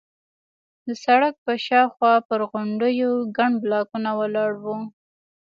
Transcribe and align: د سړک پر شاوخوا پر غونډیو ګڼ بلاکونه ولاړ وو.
د 0.87 0.89
سړک 1.05 1.33
پر 1.45 1.57
شاوخوا 1.65 2.13
پر 2.27 2.39
غونډیو 2.51 3.11
ګڼ 3.37 3.51
بلاکونه 3.63 4.09
ولاړ 4.19 4.51
وو. 4.63 4.77